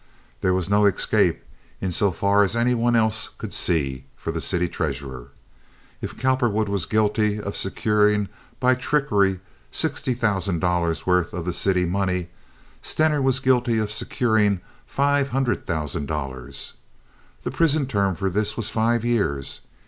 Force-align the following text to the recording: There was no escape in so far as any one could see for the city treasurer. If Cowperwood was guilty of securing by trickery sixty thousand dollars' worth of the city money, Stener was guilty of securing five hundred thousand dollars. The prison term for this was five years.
There 0.39 0.55
was 0.55 0.67
no 0.67 0.87
escape 0.87 1.43
in 1.79 1.91
so 1.91 2.09
far 2.11 2.43
as 2.43 2.55
any 2.55 2.73
one 2.73 2.97
could 3.37 3.53
see 3.53 4.05
for 4.17 4.31
the 4.31 4.41
city 4.41 4.67
treasurer. 4.67 5.27
If 6.01 6.17
Cowperwood 6.17 6.67
was 6.67 6.87
guilty 6.87 7.39
of 7.39 7.55
securing 7.55 8.27
by 8.59 8.73
trickery 8.73 9.41
sixty 9.69 10.15
thousand 10.15 10.57
dollars' 10.57 11.05
worth 11.05 11.33
of 11.33 11.45
the 11.45 11.53
city 11.53 11.85
money, 11.85 12.29
Stener 12.81 13.21
was 13.21 13.39
guilty 13.39 13.77
of 13.77 13.91
securing 13.91 14.61
five 14.87 15.29
hundred 15.29 15.67
thousand 15.67 16.07
dollars. 16.07 16.73
The 17.43 17.51
prison 17.51 17.85
term 17.85 18.15
for 18.15 18.31
this 18.31 18.57
was 18.57 18.71
five 18.71 19.05
years. 19.05 19.61